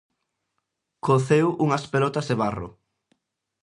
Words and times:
Coceu 1.07 1.47
unhas 1.65 1.83
pelotas 1.91 2.25
de 2.29 2.35
barro. 2.41 2.69